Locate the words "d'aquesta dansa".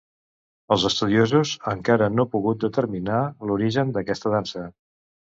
3.99-4.65